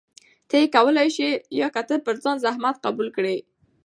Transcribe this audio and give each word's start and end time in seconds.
ته 0.49 0.55
يې 0.61 0.65
کولى 0.75 1.05
شې 1.15 1.29
يا 1.59 1.67
که 1.75 1.81
ته 1.89 1.93
زحمت 1.97 2.03
پر 2.05 2.15
ځان 2.23 2.83
قبول 2.85 3.07
کړي؟ 3.15 3.37